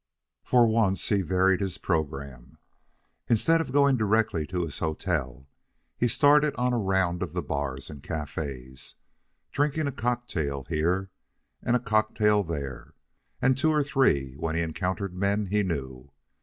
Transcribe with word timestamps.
For 0.41 0.65
once 0.67 1.09
he 1.09 1.21
varied 1.21 1.61
his 1.61 1.77
program. 1.77 2.57
Instead 3.27 3.61
of 3.61 3.71
going 3.71 3.97
directly 3.97 4.47
to 4.47 4.63
his 4.63 4.79
hotel, 4.79 5.47
he 5.95 6.07
started 6.07 6.55
on 6.55 6.73
a 6.73 6.79
round 6.79 7.21
of 7.21 7.33
the 7.33 7.43
bars 7.43 7.87
and 7.87 8.01
cafes, 8.01 8.95
drinking 9.51 9.85
a 9.85 9.91
cocktail 9.91 10.63
here 10.63 11.11
and 11.61 11.75
a 11.75 11.79
cocktail 11.79 12.41
there, 12.43 12.95
and 13.43 13.55
two 13.55 13.69
or 13.71 13.83
three 13.83 14.33
when 14.39 14.55
he 14.55 14.63
encountered 14.63 15.13
men 15.13 15.45
he 15.45 15.61
knew. 15.61 16.11